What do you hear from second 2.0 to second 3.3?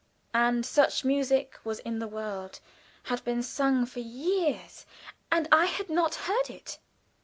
world, had